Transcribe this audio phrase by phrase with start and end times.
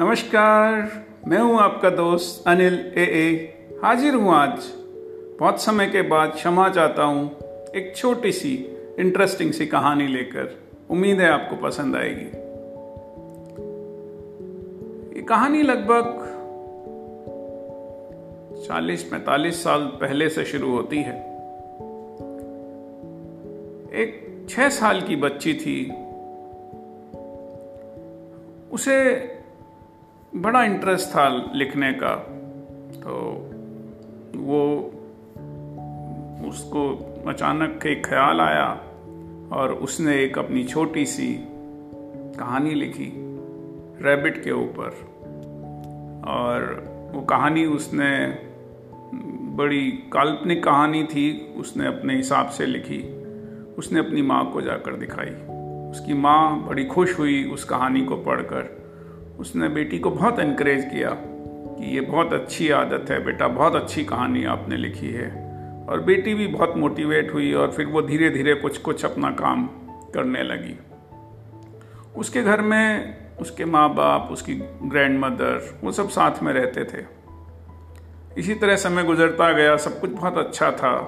[0.00, 3.54] नमस्कार, मैं हूँ आपका दोस्त अनिल ए ए।
[3.84, 4.64] हाजिर हूँ आज।
[5.40, 7.38] बहुत समय के बाद क्षमा चाहता हूँ
[7.76, 8.54] एक छोटी सी
[8.98, 12.26] इंटरेस्टिंग सी कहानी लेकर। उम्मीद है आपको पसंद आएगी।
[15.18, 16.04] ये कहानी लगभग
[18.68, 21.16] 40-45 साल पहले से शुरू होती है।
[24.02, 25.90] एक छह साल की बच्ची थी।
[28.72, 29.35] उसे
[30.36, 32.14] बड़ा इंटरेस्ट था लिखने का।
[32.94, 33.12] तो
[34.36, 34.92] वो
[36.48, 38.80] उसको अचानक एक ख्याल आया
[39.52, 41.46] और उसने एक अपनी छोटी सी
[42.38, 43.12] कहानी लिखी
[44.04, 45.16] रैबिट के ऊपर।
[46.28, 46.84] और
[47.14, 48.38] वो कहानी उसने,
[49.56, 53.16] बड़ी काल्पनिक कहानी थी, उसने अपने हिसाब से लिखी।
[53.78, 55.30] उसने अपनी माँ को जाकर दिखाई।
[55.90, 58.85] उसकी माँ बड़ी खुश हुई उस कहानी को पढ़कर।
[59.38, 61.10] उसने बेटी को बहुत इनक्रेज किया
[61.78, 65.46] कि ये बहुत अच्छी आदत है बेटा, बहुत अच्छी कहानी आपने लिखी है।
[65.88, 69.66] और बेटी भी बहुत मोटिवेट हुई और फिर वो धीरे धीरे कुछ कुछ अपना काम
[70.14, 70.78] करने लगी।
[72.16, 77.04] उसके घर में उसके माँ बाप उसकी ग्रैंड मदर वो सब साथ में रहते थे।
[78.38, 80.98] इसी तरह समय गुजरता गया, सब कुछ बहुत अच्छा था।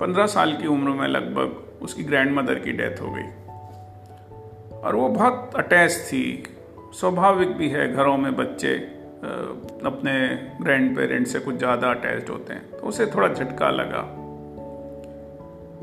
[0.00, 3.28] पंद्रह साल की उम्र में लगभग उसकी ग्रैंड मदर की डेथ हो गई।
[4.78, 6.42] और वो बहुत अटैच थी
[6.96, 8.74] स्वाभाविक भी है, घरों में बच्चे
[9.86, 10.12] अपने
[10.62, 14.02] ग्रैंड पेरेंट्स से कुछ ज़्यादा अटैच्ड होते हैं तो उसे थोड़ा झटका लगा।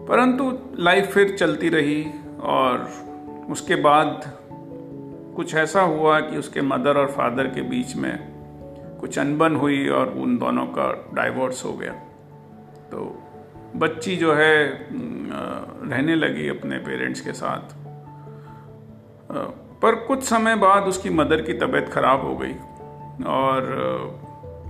[0.05, 2.05] परंतु लाइफ फिर चलती रही
[2.43, 2.87] और
[3.51, 4.21] उसके बाद
[5.35, 8.17] कुछ ऐसा हुआ कि उसके मदर और फादर के बीच में
[9.01, 11.93] कुछ अनबन हुई और उन दोनों का डाइवोर्स हो गया।
[12.91, 13.05] तो
[13.75, 14.55] बच्ची जो है
[14.91, 17.73] रहने लगी अपने पेरेंट्स के साथ।
[19.83, 22.53] पर कुछ समय बाद उसकी मदर की तबीयत खराब हो गई
[23.23, 23.65] और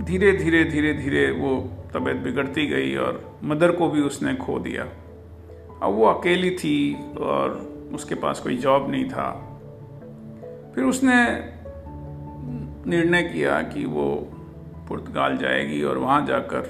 [0.02, 4.84] धीरे धीरे धीरे धीरे वो तबीयत बिगड़ती गई और मदर को भी उसने खो दिया।
[5.84, 7.50] अब वो अकेली थी और
[7.94, 9.32] उसके पास कोई जॉब नहीं था।
[10.76, 11.14] फिर उसने
[12.90, 14.28] निर्णय किया कि वो
[14.90, 16.62] पुर्तगाल जाएगी और वहाँ जाकर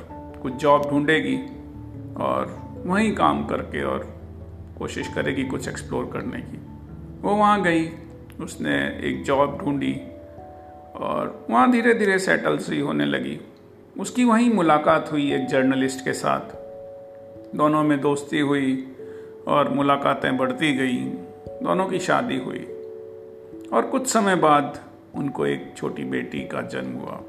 [0.41, 1.37] कुछ जॉब ढूंढेगी
[2.17, 4.19] और वहीं काम करके और
[4.79, 6.57] कोशिश करेगी कुछ एक्सप्लोर करने की।
[7.21, 7.89] वो वहाँ गई।
[8.41, 9.93] उसने एक जॉब ढूंढी
[10.95, 13.39] और वहाँ धीरे धीरे सेटल सी होने लगी।
[13.99, 16.55] उसकी वहीं मुलाकात हुई एक जर्नलिस्ट के साथ।
[17.55, 18.87] दोनों में दोस्ती हुई
[19.47, 20.97] और मुलाकातें बढ़ती गई।
[21.63, 22.65] दोनों की शादी हुई
[23.73, 24.79] और कुछ समय बाद
[25.15, 27.19] उनको एक छोटी बेटी का जन्म हुआ।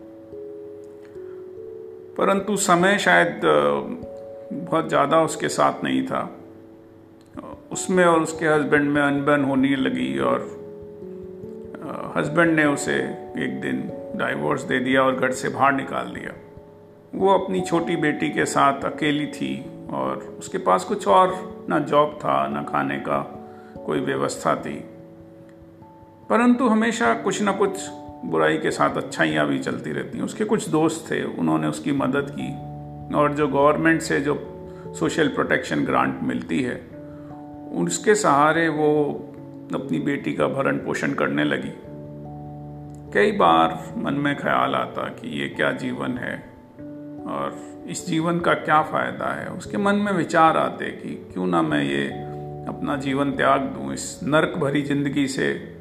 [2.19, 6.31] परंतु समय शायद बहुत ज़्यादा उसके साथ नहीं था।
[7.73, 10.64] उसमें और उसके हस्बैंड में अनबन होने लगी और
[12.17, 12.95] हस्बैंड ने उसे
[13.39, 16.33] एक दिन डाइवोर्स दे दिया और घर से बाहर निकाल दिया।
[17.15, 22.19] वो अपनी छोटी बेटी के साथ अकेली थी और उसके पास कुछ और ना जॉब
[22.25, 23.19] था, ना खाने का
[23.87, 24.85] कोई व्यवस्था थी।
[26.31, 27.89] परंतु हमेशा कुछ ना कुछ
[28.25, 32.37] बुराई के साथ अच्छाइयाँ भी चलती रहती हैं। उसके कुछ दोस्त थे, उन्होंने उसकी मदद
[32.41, 32.55] की
[33.17, 34.51] और जो गवर्नमेंट से जो
[34.99, 36.77] सोशल प्रोटेक्शन ग्रांट मिलती है,
[37.77, 39.21] उसके सहारे वो
[39.75, 41.73] अपनी बेटी का भरण पोषण करने लगी।
[43.13, 46.37] कई बार मन में ख्याल आता कि ये क्या जीवन है
[47.27, 51.63] और इस जीवन का क्या फ़ायदा है। उसके मन में विचार आते कि क्यों ना
[51.63, 52.07] मैं ये
[52.69, 55.75] अपना जीवन त्याग दूँ, इस नरक भरी ज़िंदगी से।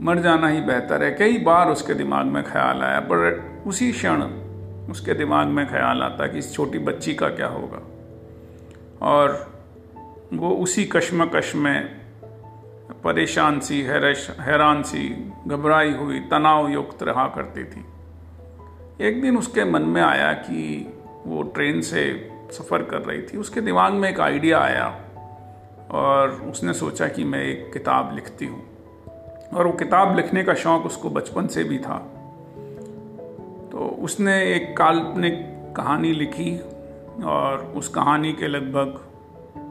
[0.00, 4.22] मर जाना ही बेहतर है। कई बार उसके दिमाग में ख्याल आया, पर उसी क्षण
[4.90, 7.82] उसके दिमाग में ख्याल आता कि इस छोटी बच्ची का क्या होगा।
[9.06, 9.52] और
[10.32, 11.99] वो उसी कश्मकश में
[13.04, 17.84] परेशान सी हैरान सी, घबराई हुई तनाव युक्त रहा करती थी।
[19.00, 20.92] एक दिन उसके मन में आया कि
[21.26, 25.00] वो ट्रेन से सफ़र कर रही थी। उसके दिमाग में एक आइडिया आया
[25.90, 28.62] और उसने सोचा कि मैं एक किताब लिखती हूँ।
[29.54, 31.98] और वो किताब लिखने का शौक़ उसको बचपन से भी था।
[33.72, 35.34] तो उसने एक काल्पनिक
[35.76, 36.58] कहानी लिखी
[37.24, 39.06] और उस कहानी के लगभग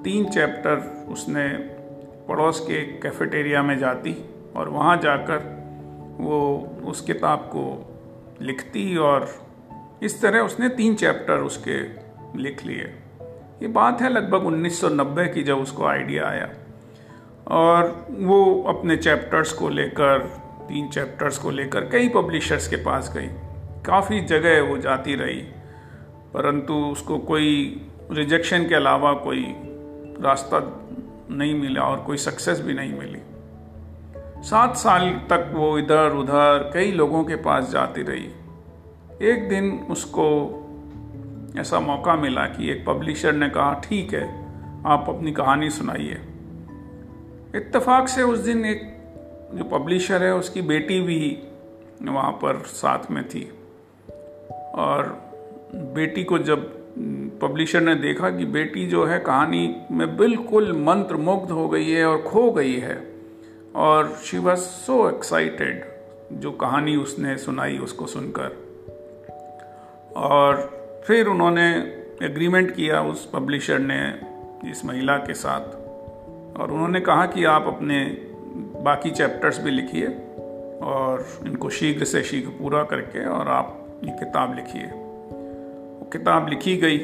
[0.04, 1.79] तीन चैप्टर उसने
[2.30, 5.38] पड़ोस के कैफेटेरिया में जाती और वहाँ जाकर
[6.20, 7.86] वो उस किताब को
[8.42, 9.30] लिखती और
[10.04, 11.78] इस तरह उसने तीन चैप्टर उसके
[12.42, 12.84] लिख लिए।
[13.62, 16.50] ये बात है लगभग 1990 की जब उसको आइडिया आया।
[17.48, 20.20] और वो अपने चैप्टर्स को लेकर,
[20.70, 23.28] तीन चैप्टर्स को लेकर कई पब्लिशर्स के पास गई।
[23.84, 25.42] काफ़ी जगह वो जाती रही,
[26.34, 29.56] परंतु उसको कोई रिजेक्शन के अलावा कोई
[30.22, 30.60] रास्ता
[31.32, 33.20] नहीं मिला और कोई सक्सेस भी नहीं मिली।
[34.44, 38.32] सात साल तक वो इधर उधर कई लोगों के पास जाती रही।
[39.22, 40.56] एक दिन उसको
[41.58, 44.46] ऐसा मौका मिला कि एक पब्लिशर ने कहा, ठीक है,
[44.86, 46.22] आप अपनी कहानी सुनाइए।
[47.56, 49.00] इत्तेफाक से उस दिन एक
[49.54, 51.44] जो पब्लिशर है, उसकी बेटी भी
[52.02, 53.52] वहाँ पर साथ में थी।
[54.76, 55.32] और
[55.74, 56.79] बेटी को जब
[57.42, 62.06] पब्लिशर ने देखा कि बेटी जो है कहानी में बिल्कुल मंत्र मुग्ध हो गई है
[62.06, 63.14] और खो गई है।
[63.76, 65.86] और शी वॉज़ सो एक्साइटेड
[66.34, 68.70] जो कहानी उसने सुनाई उसको सुनकर।
[70.16, 71.76] और फिर उन्होंने
[72.24, 74.22] एग्रीमेंट किया उस पब्लिशर ने
[74.72, 75.76] इस महिला के साथ।
[76.62, 78.06] और उन्होंने कहा कि आप अपने
[78.82, 80.08] बाकी चैप्टर्स भी लिखिए
[80.82, 84.90] और इनको शीघ्र से शीघ्र पूरा करके और आप ये किताब लिखिए।
[86.12, 86.98] किताब लिखी गई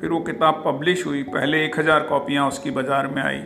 [0.00, 3.38] फिर वो किताब पब्लिश हुई, पहले एक हज़ार कॉपियाँ उसकी बाज़ार में आई।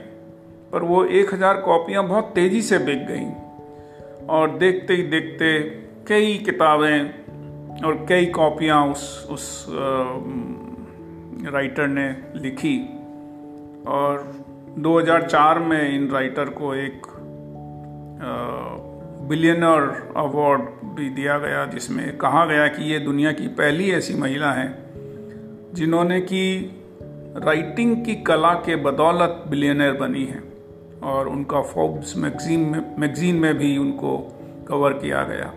[0.72, 3.30] पर वो एक हज़ार कॉपियाँ बहुत तेज़ी से बिक गईं।
[4.28, 5.58] और देखते ही देखते
[6.08, 9.66] कई किताबें और कई कॉपियाँ उस उस
[11.52, 12.78] राइटर ने लिखी।
[13.88, 14.30] और
[14.78, 17.06] 2004 में इन राइटर को एक
[19.28, 20.60] बिलियनर अवार्ड
[20.94, 24.68] भी दिया गया, जिसमें कहा गया कि ये दुनिया की पहली ऐसी महिला है।
[25.74, 26.76] जिन्होंने की
[27.36, 30.42] राइटिंग की कला के बदौलत बिलियनर बनी है
[31.02, 34.18] और उनका फोर्ब्स मैगजीन में मैगजीन में भी उनको
[34.68, 35.52] कवर किया गया।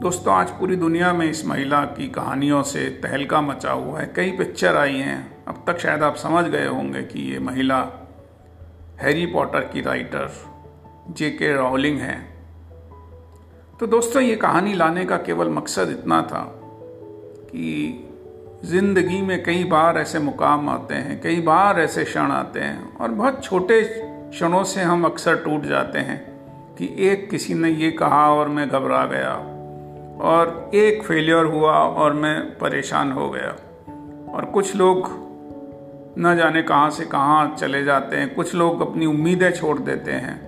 [0.00, 4.30] दोस्तों, आज पूरी दुनिया में इस महिला की कहानियों से तहलका मचा हुआ है। कई
[4.30, 8.08] पिक्चर आई हैं। अब तक शायद आप समझ गए होंगे कि ये महिला
[8.98, 10.32] हैरी पॉटर की राइटर
[11.10, 12.48] जे के रॉलिंग हैं।
[13.80, 16.54] तो दोस्तों, ये कहानी लाने का केवल मकसद इतना था
[17.50, 18.04] कि
[18.64, 23.08] ज़िंदगी में कई बार ऐसे मुकाम आते हैं, कई बार ऐसे क्षण आते हैं और
[23.08, 23.82] बहुत छोटे
[24.30, 26.30] क्षणों से हम अक्सर टूट जाते हैं
[26.76, 29.34] कि एक किसी ने ये कहा और मैं घबरा गया
[30.28, 33.56] और एक फेलियर हुआ और मैं परेशान हो गया।
[34.32, 35.08] और कुछ लोग
[36.18, 40.46] न जाने कहाँ से कहाँ चले जाते हैं, कुछ लोग अपनी उम्मीदें छोड़ देते हैं।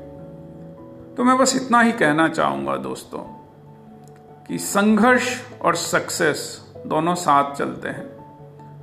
[1.14, 3.18] तो मैं बस इतना ही कहना चाहूँगा दोस्तों
[4.48, 8.08] कि संघर्ष और सक्सेस दोनों साथ चलते हैं।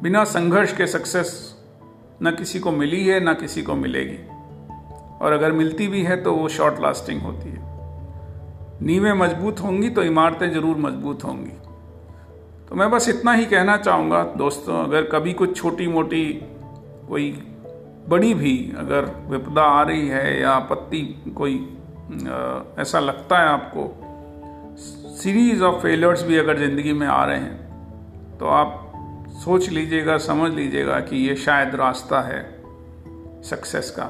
[0.01, 1.31] बिना संघर्ष के सक्सेस
[2.23, 4.17] न किसी को मिली है न किसी को मिलेगी।
[5.17, 7.65] और अगर मिलती भी है तो वो शॉर्ट लास्टिंग होती है।
[8.81, 11.51] नींवें मज़बूत होंगी तो इमारतें ज़रूर मज़बूत होंगी।
[12.69, 16.25] तो मैं बस इतना ही कहना चाहूँगा दोस्तों अगर कभी कुछ छोटी मोटी
[17.09, 17.31] कोई
[18.09, 21.01] बड़ी भी अगर विपदा आ रही है या आपत्ति
[21.37, 21.55] कोई
[22.07, 23.93] आ, ऐसा लगता है आपको
[25.17, 27.66] सीरीज़ ऑफ़ फेलियर्स भी अगर ज़िंदगी में आ रहे हैं
[28.39, 28.83] तो आप
[29.43, 32.41] सोच लीजिएगा, समझ लीजिएगा कि ये शायद रास्ता है
[33.43, 34.05] सक्सेस का।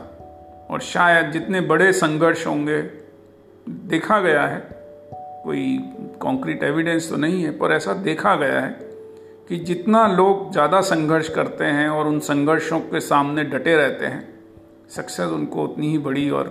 [0.69, 2.81] और शायद जितने बड़े संघर्ष होंगे,
[3.67, 4.59] देखा गया है,
[5.43, 5.77] कोई
[6.21, 8.69] कॉन्क्रीट एविडेंस तो नहीं है, पर ऐसा देखा गया है
[9.49, 14.27] कि जितना लोग ज़्यादा संघर्ष करते हैं और उन संघर्षों के सामने डटे रहते हैं
[14.89, 16.47] सक्सेस उनको उतनी ही बड़ी और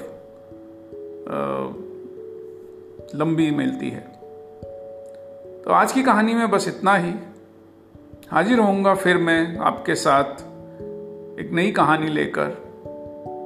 [3.14, 4.00] लंबी मिलती है।
[5.62, 7.12] तो आज की कहानी में बस इतना ही।
[8.30, 10.24] हाजिर होऊँगा फिर मैं आपके साथ
[11.40, 12.46] एक नई कहानी लेकर।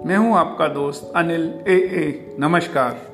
[0.07, 3.10] मैं हूँ आपका दोस्त अनिल ए ए। नमस्कार।